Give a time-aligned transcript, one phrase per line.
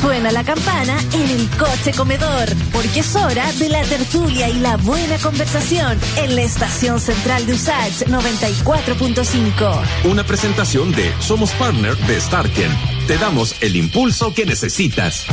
[0.00, 4.76] Suena la campana en el coche comedor, porque es hora de la tertulia y la
[4.78, 9.82] buena conversación en la estación central de Usage 94.5.
[10.04, 12.70] Una presentación de Somos Partner de Starken.
[13.06, 15.26] Te damos el impulso que necesitas.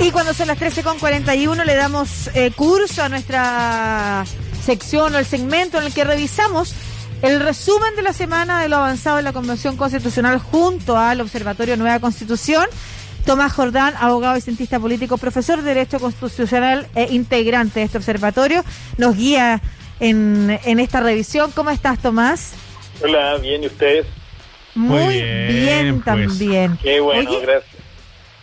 [0.00, 4.24] Y cuando son las 13.41 le damos eh, curso a nuestra
[4.64, 6.74] sección o el segmento en el que revisamos
[7.22, 11.76] el resumen de la semana de lo avanzado en la Convención Constitucional junto al Observatorio
[11.76, 12.66] Nueva Constitución.
[13.24, 18.64] Tomás Jordán, abogado y cientista político, profesor de Derecho Constitucional e integrante de este observatorio,
[18.96, 19.60] nos guía
[20.00, 21.50] en, en esta revisión.
[21.54, 22.54] ¿Cómo estás, Tomás?
[23.02, 24.06] Hola, bien, ¿y ustedes?
[24.74, 26.04] Muy, bien, pues.
[26.04, 26.78] también.
[26.82, 27.77] Qué bueno, Oye, gracias.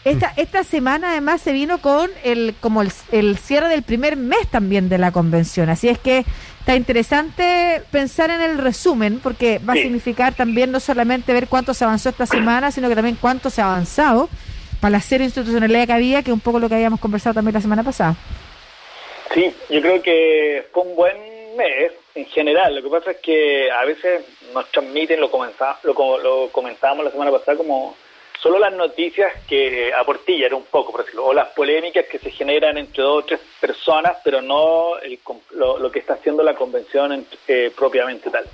[0.05, 4.47] Esta, esta semana además se vino con el como el, el cierre del primer mes
[4.49, 5.67] también de la convención.
[5.69, 6.23] Así es que
[6.59, 11.73] está interesante pensar en el resumen, porque va a significar también no solamente ver cuánto
[11.73, 14.29] se avanzó esta semana, sino que también cuánto se ha avanzado
[14.79, 17.55] para la cero institucionalidad que había, que es un poco lo que habíamos conversado también
[17.55, 18.15] la semana pasada.
[19.33, 21.17] Sí, yo creo que fue un buen
[21.57, 22.75] mes en general.
[22.75, 27.11] Lo que pasa es que a veces nos transmiten, lo, comenza- lo, lo comentábamos la
[27.11, 27.95] semana pasada, como
[28.45, 32.77] solo las noticias que aportillan un poco, por decirlo, o las polémicas que se generan
[32.77, 35.17] entre dos o tres personas, pero no el
[35.55, 38.45] lo, lo que está haciendo la convención en- eh, propiamente tal.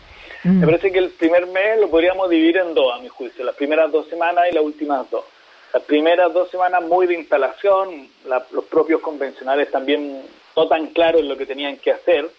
[0.46, 0.62] Mm.
[0.62, 3.54] Me parece que el primer mes lo podríamos dividir en dos, a mi juicio, las
[3.56, 5.26] primeras dos semanas y las últimas dos.
[5.74, 10.22] Las primeras dos semanas muy de instalación, la- los propios convencionales también
[10.56, 12.30] no tan claros en lo que tenían que hacer,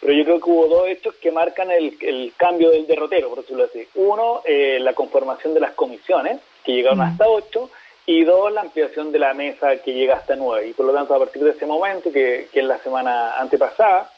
[0.00, 3.40] pero yo creo que hubo dos hechos que marcan el, el cambio del derrotero, por
[3.40, 3.84] decirlo así.
[3.96, 7.12] Uno, eh, la conformación de las comisiones, que llegaron Mm.
[7.12, 7.70] hasta ocho,
[8.04, 10.68] y dos, la ampliación de la mesa que llega hasta nueve.
[10.68, 14.10] Y por lo tanto, a partir de ese momento, que, que es la semana antepasada,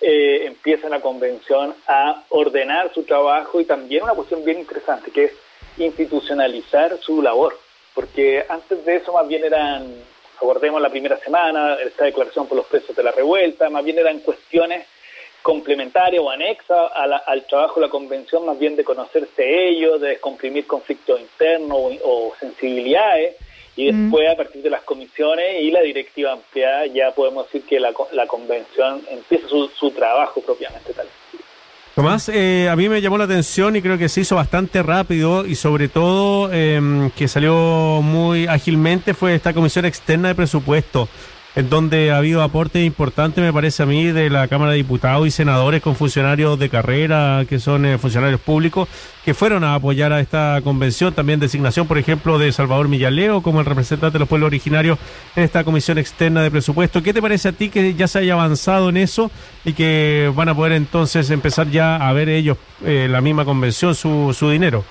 [0.00, 5.24] eh, empieza la convención a ordenar su trabajo y también una cuestión bien interesante, que
[5.26, 5.32] es
[5.78, 7.56] institucionalizar su labor.
[7.94, 9.86] Porque antes de eso más bien eran,
[10.40, 14.18] abordemos la primera semana, esta declaración por los presos de la revuelta, más bien eran
[14.18, 14.84] cuestiones
[15.44, 20.00] complementarias o anexas a la- al trabajo de la convención, más bien de conocerse ellos,
[20.00, 23.36] de descomprimir conflictos internos o, o sensibilidades,
[23.76, 24.02] y Mm.
[24.04, 27.92] después a partir de las comisiones y la directiva ampliada ya podemos decir que la,
[28.12, 31.06] la convención empieza su, su trabajo propiamente tal.
[31.94, 35.44] Tomás, eh, a mí me llamó la atención y creo que se hizo bastante rápido
[35.46, 41.08] y sobre todo em, que salió muy ágilmente fue esta comisión externa de presupuesto,
[41.56, 45.26] en donde ha habido aportes importantes, me parece a mí, de la Cámara de Diputados
[45.26, 48.88] y senadores con funcionarios de carrera, que son eh, funcionarios públicos,
[49.24, 51.14] que fueron a apoyar a esta convención.
[51.14, 54.98] También designación, por ejemplo, de Salvador Millaleo como el representante de los pueblos originarios
[55.36, 57.02] en esta comisión externa de presupuesto.
[57.02, 59.30] ¿Qué te parece a ti que ya se haya avanzado en eso
[59.64, 63.94] y que van a poder entonces empezar ya a ver ellos, eh, la misma convención,
[63.94, 64.84] su, su dinero?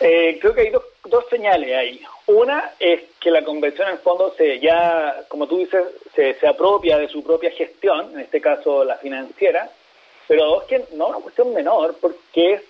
[0.00, 2.00] Eh, creo que hay dos, dos señales ahí.
[2.28, 5.82] Una es que la convención en el fondo se ya, como tú dices,
[6.14, 9.70] se, se apropia de su propia gestión, en este caso la financiera,
[10.26, 12.62] pero dos que no es una cuestión menor, porque es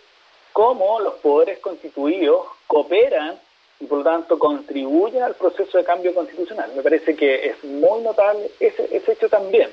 [0.53, 3.37] cómo los poderes constituidos cooperan
[3.81, 6.71] y por lo tanto contribuyen al proceso de cambio constitucional.
[6.77, 9.71] Me parece que es muy notable ese, ese hecho también,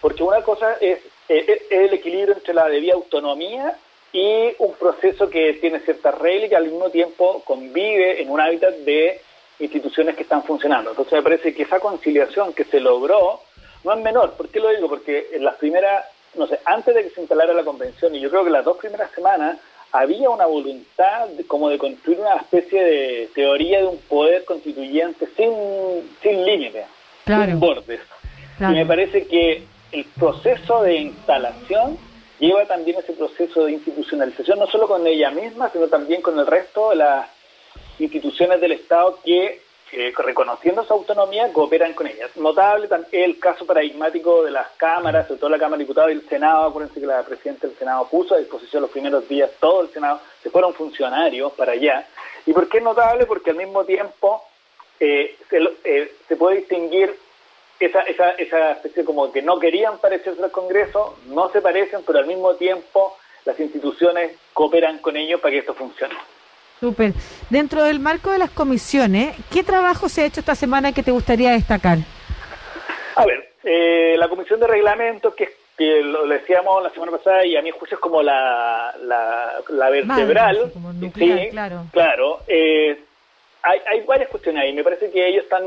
[0.00, 3.76] porque una cosa es, eh, es el equilibrio entre la debida autonomía
[4.12, 8.40] y un proceso que tiene ciertas reglas y que al mismo tiempo convive en un
[8.40, 9.20] hábitat de
[9.60, 10.90] instituciones que están funcionando.
[10.90, 13.40] Entonces me parece que esa conciliación que se logró
[13.84, 14.32] no es menor.
[14.34, 14.88] ¿Por qué lo digo?
[14.88, 16.04] Porque en las primeras,
[16.34, 18.76] no sé, antes de que se instalara la convención, y yo creo que las dos
[18.78, 19.58] primeras semanas,
[19.90, 25.26] había una voluntad de- como de construir una especie de teoría de un poder constituyente
[25.36, 25.50] sin,
[26.22, 26.84] sin límites,
[27.24, 27.46] Claro.
[27.46, 28.00] sin bordes.
[28.58, 28.74] Claro.
[28.74, 31.96] Y me parece que el proceso de instalación
[32.38, 36.46] lleva también ese proceso de institucionalización, no solo con ella misma, sino también con el
[36.46, 37.28] resto de las
[37.98, 39.60] instituciones del Estado que,
[39.90, 42.30] eh, reconociendo su autonomía, cooperan con ellas.
[42.36, 46.14] Notable tam- el caso paradigmático de las cámaras, sobre todo la Cámara de Diputados y
[46.14, 46.66] el Senado.
[46.66, 50.20] Acuérdense que la presidenta del Senado puso a disposición los primeros días todo el Senado,
[50.42, 52.06] se fueron funcionarios para allá.
[52.46, 53.26] ¿Y por qué es notable?
[53.26, 54.44] Porque al mismo tiempo
[55.00, 57.16] eh, se, eh, se puede distinguir
[57.80, 62.18] esa, esa, esa especie como que no querían parecerse al Congreso, no se parecen, pero
[62.18, 66.14] al mismo tiempo las instituciones cooperan con ellos para que esto funcione.
[66.80, 67.12] Súper.
[67.50, 71.10] Dentro del marco de las comisiones, ¿qué trabajo se ha hecho esta semana que te
[71.10, 71.98] gustaría destacar?
[73.16, 77.56] A ver, eh, la Comisión de Reglamentos, que, que lo decíamos la semana pasada, y
[77.56, 80.56] a mi juicio es como la, la, la vertebral.
[80.56, 81.84] Madre, como nuclear, sí, claro.
[81.92, 82.40] Claro.
[82.46, 82.96] eh,
[83.62, 84.72] hay, hay varias cuestiones ahí.
[84.72, 85.64] Me parece que ellos están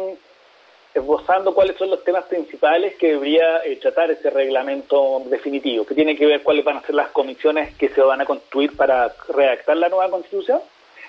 [0.94, 6.16] esbozando cuáles son los temas principales que debería eh, tratar ese reglamento definitivo, que tiene
[6.16, 9.78] que ver cuáles van a ser las comisiones que se van a construir para redactar
[9.78, 10.60] la nueva constitución.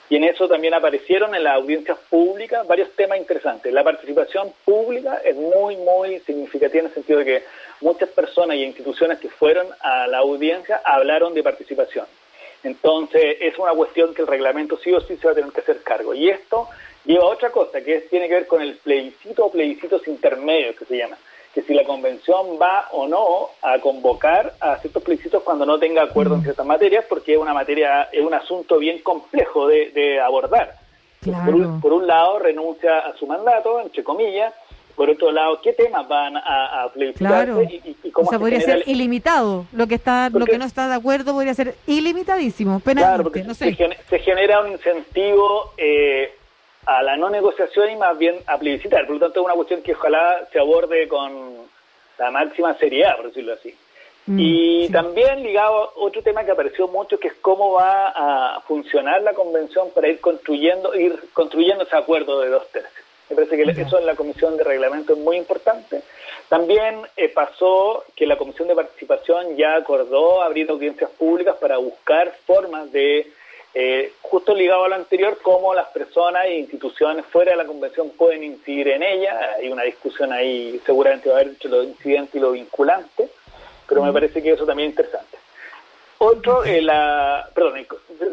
[0.09, 3.73] Y en eso también aparecieron en las audiencias públicas varios temas interesantes.
[3.73, 7.43] La participación pública es muy, muy significativa en el sentido de que
[7.81, 12.05] muchas personas y instituciones que fueron a la audiencia hablaron de participación.
[12.63, 15.61] Entonces, es una cuestión que el reglamento sí o sí se va a tener que
[15.63, 16.15] hacer cargo.
[16.15, 16.69] Y esto
[17.05, 20.85] lleva a otra cosa, que tiene que ver con el plebiscito o plebiscitos intermedios, que
[20.85, 21.17] se llama.
[21.55, 26.03] Que si la convención va o no a convocar a ciertos plebiscitos cuando no tenga
[26.03, 26.45] acuerdo en mm.
[26.45, 30.77] ciertas materias, porque es una materia, es un asunto bien complejo de, abordar.
[31.83, 34.53] Por, un, lado, renuncia a su mandato, entre comillas,
[34.97, 38.83] por otro lado, ¿qué temas van a, a plebiscitarse y, cómo o sea, podría ser
[38.87, 39.67] ilimitado.
[39.73, 44.19] Lo que está, lo que no está de acuerdo podría ser ilimitadísimo, Claro, porque se,
[44.19, 46.33] genera un incentivo eh,
[46.87, 49.07] a la no negociación y más bien a plebiscitar.
[49.07, 51.57] Por lo tanto, es una cuestión que ojalá se aborde con
[52.19, 53.75] la máxima seriedad, por decirlo así.
[54.27, 58.61] Mm, y también ligado a otro tema que apareció mucho, que es cómo va a
[58.63, 63.05] funcionar la convención para ir construyendo, ir construyendo ese acuerdo de dos tercios.
[63.31, 66.03] Me parece que eso en la Comisión de Reglamento es muy importante.
[66.49, 72.33] También eh, pasó que la Comisión de Participación ya acordó abrir audiencias públicas para buscar
[72.47, 73.33] formas de,
[73.75, 78.11] eh, justo ligado a lo anterior, cómo las personas e instituciones fuera de la Convención
[78.11, 79.55] pueden incidir en ella.
[79.57, 83.29] Hay una discusión ahí, seguramente va a haber entre lo incidente y lo vinculante,
[83.89, 85.39] pero me parece que eso también es interesante.
[86.19, 87.87] Otro, eh, la, perdón,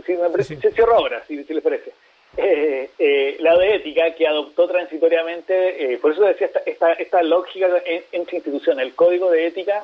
[0.06, 1.94] si me parece, cierro ahora, si, si les parece.
[2.38, 7.24] Eh, eh, la de ética que adoptó transitoriamente, eh, por eso decía esta, esta, esta
[7.24, 7.68] lógica
[8.12, 9.84] entre instituciones, el código de ética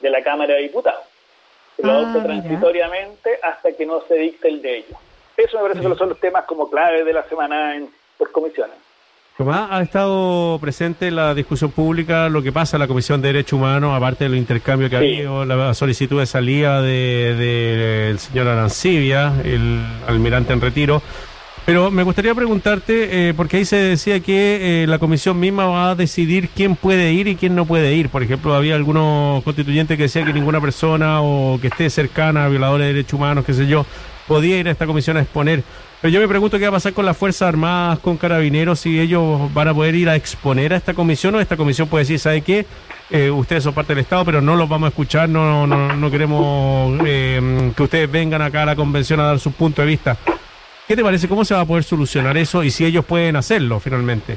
[0.00, 1.04] de la Cámara de Diputados.
[1.78, 4.98] Lo ah, transitoriamente hasta que no se dicte el de ellos.
[5.36, 8.76] Eso me parece que son los temas como claves de la semana en, por comisiones.
[9.36, 13.28] Tomás, ha estado presente en la discusión pública lo que pasa en la Comisión de
[13.28, 18.14] Derechos Humanos, aparte de los intercambios que ha habido, la solicitud de salida del de,
[18.16, 21.02] señor Arancibia, el almirante en retiro.
[21.66, 25.90] Pero me gustaría preguntarte, eh, porque ahí se decía que eh, la comisión misma va
[25.90, 28.10] a decidir quién puede ir y quién no puede ir.
[28.10, 32.48] Por ejemplo, había algunos constituyentes que decían que ninguna persona o que esté cercana a
[32.48, 33.86] violadores de derechos humanos, qué sé yo,
[34.28, 35.64] podía ir a esta comisión a exponer.
[36.02, 39.00] Pero yo me pregunto qué va a pasar con las Fuerzas Armadas, con Carabineros, si
[39.00, 42.18] ellos van a poder ir a exponer a esta comisión o esta comisión puede decir,
[42.18, 42.66] ¿sabe qué?
[43.08, 46.10] Eh, ustedes son parte del Estado, pero no los vamos a escuchar, no, no, no
[46.10, 50.18] queremos que ustedes vengan acá a la convención a dar su punto de vista.
[50.86, 51.28] ¿Qué te parece?
[51.28, 54.36] ¿Cómo se va a poder solucionar eso y si ellos pueden hacerlo finalmente?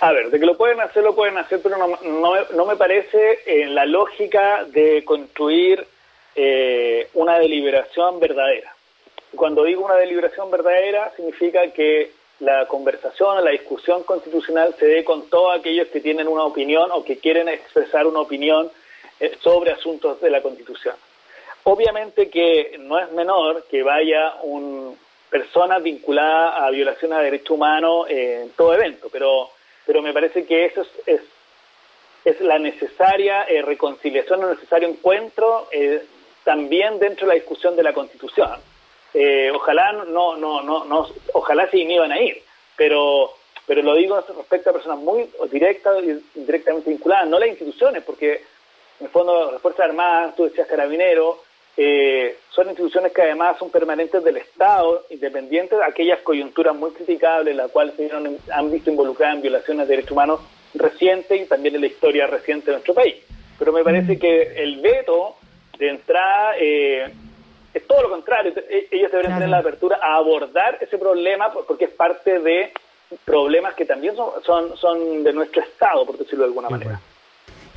[0.00, 2.76] A ver, de que lo pueden hacer, lo pueden hacer, pero no, no, no me
[2.76, 5.86] parece en la lógica de construir
[6.34, 8.74] eh, una deliberación verdadera.
[9.36, 15.28] Cuando digo una deliberación verdadera, significa que la conversación, la discusión constitucional se dé con
[15.28, 18.70] todos aquellos que tienen una opinión o que quieren expresar una opinión
[19.20, 20.96] eh, sobre asuntos de la Constitución.
[21.64, 24.98] Obviamente que no es menor que vaya un,
[25.32, 29.48] personas vinculadas a violaciones de derechos humanos en todo evento, pero,
[29.86, 31.22] pero me parece que eso es,
[32.26, 36.04] es, la necesaria eh, reconciliación, el necesario encuentro eh,
[36.44, 38.60] también dentro de la discusión de la Constitución.
[39.14, 42.42] Eh, ojalá no, no, no, no, ojalá sí me iban a ir,
[42.76, 43.32] pero
[43.66, 48.44] pero lo digo respecto a personas muy directas y directamente vinculadas, no las instituciones, porque
[49.00, 51.38] en el fondo las Fuerzas Armadas, tú decías Carabineros,
[52.72, 57.94] instituciones que además son permanentes del Estado, independientes de aquellas coyunturas muy criticables, las cuales
[57.96, 58.10] se
[58.52, 60.40] han visto involucradas en violaciones de derechos humanos
[60.74, 63.16] recientes y también en la historia reciente de nuestro país.
[63.58, 64.18] Pero me parece mm.
[64.18, 65.36] que el veto
[65.78, 67.12] de entrada eh,
[67.72, 68.52] es todo lo contrario.
[68.56, 72.72] E-, ellos deberían tener la apertura a abordar ese problema porque es parte de
[73.24, 77.00] problemas que también son, son, son de nuestro Estado, por decirlo de alguna manera.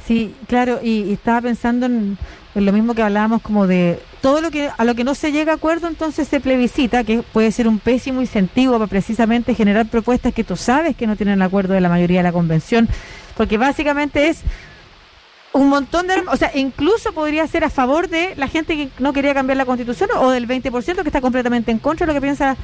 [0.05, 2.17] Sí, claro, y, estaba pensando en,
[2.53, 5.51] lo mismo que hablábamos como de todo lo que a lo que no se llega
[5.51, 10.33] a acuerdo entonces se plebiscita, que puede ser un pésimo incentivo para precisamente generar propuestas
[10.33, 12.87] que tú sabes que no tienen el acuerdo de la mayoría de la convención,
[13.35, 14.43] porque básicamente es
[15.51, 16.15] un montón de...
[16.31, 19.65] O sea, incluso podría ser a favor de la gente que no quería cambiar la
[19.65, 22.55] constitución o del 20% que está completamente en contra de lo que piensa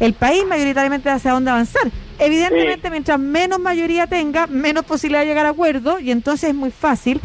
[0.00, 1.90] el país mayoritariamente hacia dónde avanzar.
[2.18, 6.70] Evidentemente, mientras menos mayoría tenga, menos posibilidad de llegar a acuerdo y entonces es muy
[6.70, 7.20] fácil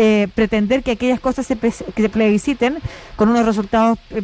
[0.00, 2.78] eh, pretender que aquellas cosas se, que se plebisciten
[3.16, 4.22] con unos resultados eh,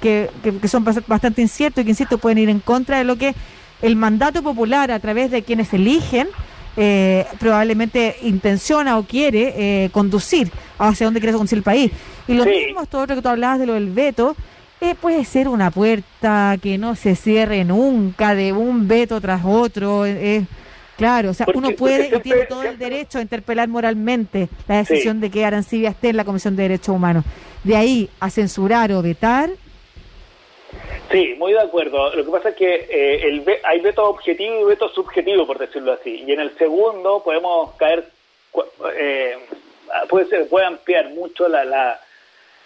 [0.00, 3.34] que, que, son bastante inciertos y que, insisto, pueden ir en contra de lo que
[3.82, 6.28] el mandato popular a través de quienes eligen
[6.76, 11.90] eh, probablemente intenciona o quiere conducir hacia dónde quiere conducir el país.
[12.28, 14.36] Y lo mismo es todo lo que tú hablabas de lo del veto,
[14.80, 20.06] eh, puede ser una puerta que no se cierre nunca, de un veto tras otro.
[20.06, 20.44] Eh,
[20.96, 24.48] Claro, o sea, Porque- uno puede y tiene siempre- todo el derecho a interpelar moralmente
[24.66, 25.20] la decisión Sí.
[25.20, 27.22] de que Arancibia esté en la Comisión de Derechos Humanos.
[27.62, 29.48] De ahí a censurar o vetar,
[31.12, 32.12] Sí, muy de acuerdo.
[32.16, 35.58] Lo que pasa es que eh, el ve- hay veto objetivo y veto subjetivo, por
[35.58, 36.24] decirlo así.
[36.26, 38.04] Y en el segundo podemos caer,
[38.98, 39.36] eh,
[40.08, 42.00] puede ser, puede ampliar mucho la, la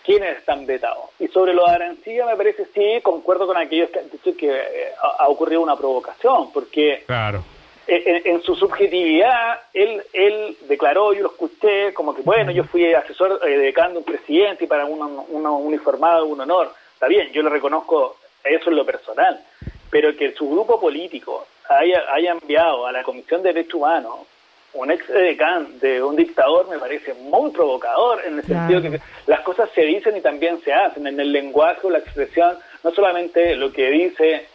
[0.05, 1.11] quiénes están vetados.
[1.19, 4.51] Y sobre lo de Arancilla me parece sí, concuerdo con aquellos que han dicho que
[4.51, 7.45] eh, ha, ocurrido una provocación, porque Claro.
[7.87, 12.93] en, en su subjetividad, él, él declaró, yo lo escuché, como que, bueno, yo fui
[12.93, 16.73] asesor eh, decano de un presidente y para uno, uno uniformado un honor.
[16.95, 19.41] Está bien, yo le reconozco eso en lo personal,
[19.91, 24.21] pero que su grupo político haya, haya enviado a la Comisión de Derechos Humanos
[24.75, 28.69] un ex decán de un dictador me parece muy provocador en el Claro.
[28.73, 31.99] sentido que las cosas se dicen y también se hacen en el lenguaje o la
[31.99, 34.47] expresión, no solamente lo que dice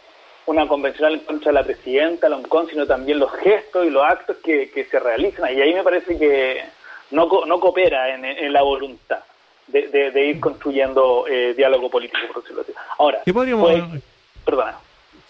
[0.46, 2.28] una convencional en contra de la presidenta,
[2.70, 5.54] sino también los gestos y los actos que, que se realizan.
[5.56, 6.62] Y ahí me parece que
[7.10, 9.20] no, no coopera en, en la voluntad
[9.66, 12.72] de, de- de ir construyendo eh, diálogo político, por decirlo así.
[12.98, 14.02] Ahora, ¿Qué podríamos- pues,
[14.44, 14.78] perdona.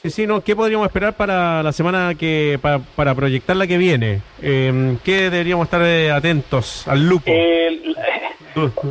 [0.02, 3.76] Sí, sí, no, ¿qué podríamos esperar para la semana que, para, para proyectar la que
[3.76, 4.22] viene?
[4.40, 7.24] Eh, ¿Qué deberíamos estar eh, atentos al lupo?
[7.26, 7.82] Eh,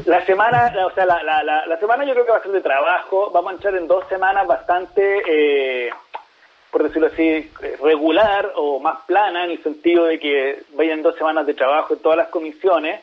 [0.06, 2.62] la semana, o sea, la, la, la, semana yo creo que va a ser de
[2.62, 3.32] trabajo.
[3.32, 5.90] Vamos a entrar en dos semanas bastante, eh,
[6.72, 7.50] por decirlo así,
[7.82, 12.02] regular o más plana, en el sentido de que vayan dos semanas de trabajo en
[12.02, 13.02] todas las comisiones.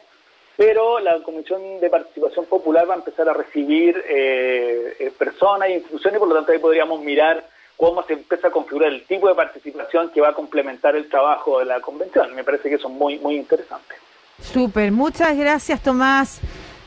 [0.56, 5.74] Pero la Comisión de Participación Popular va a empezar a recibir eh, eh, personas e
[5.74, 7.44] instituciones, por lo tanto ahí podríamos mirar
[7.76, 11.58] cómo se empieza a configurar el tipo de participación que va a complementar el trabajo
[11.58, 12.34] de la convención.
[12.34, 13.94] Me parece que eso es muy, muy interesante.
[14.40, 16.40] Súper, muchas gracias Tomás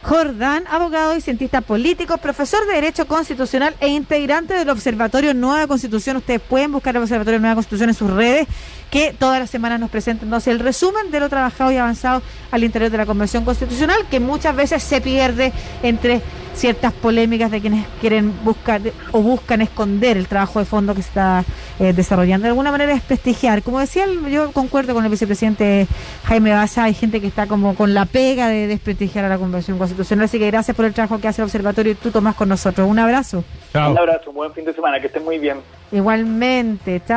[0.03, 6.17] Jordán, abogado y cientista político, profesor de Derecho Constitucional e integrante del Observatorio Nueva Constitución.
[6.17, 8.47] Ustedes pueden buscar el Observatorio Nueva Constitución en sus redes,
[8.91, 12.63] que todas las semanas nos presentan entonces el resumen de lo trabajado y avanzado al
[12.63, 15.51] interior de la Convención Constitucional, que muchas veces se pierde
[15.83, 16.21] entre
[16.57, 21.09] ciertas polémicas de quienes quieren buscar o buscan esconder el trabajo de fondo que se
[21.09, 21.43] está
[21.79, 22.43] eh, desarrollando.
[22.43, 23.61] De alguna manera es prestigiar.
[23.63, 25.87] Como decía, el- yo concuerdo con el vicepresidente
[26.25, 29.77] Jaime Baza, hay gente que está como con la pega de desprestigiar a la Convención
[29.77, 30.25] Constitucional.
[30.25, 32.89] Así que gracias por el trabajo que hace el observatorio y tú tomás con nosotros.
[32.89, 33.43] Un abrazo.
[33.73, 33.91] Chao.
[33.91, 35.57] Un abrazo, un buen fin de semana, que estén muy bien.
[35.91, 36.99] Igualmente.
[36.99, 37.05] Chao.